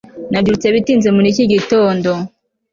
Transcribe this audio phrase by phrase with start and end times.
[0.31, 2.09] Nabyutse bitinze muri iki gitondo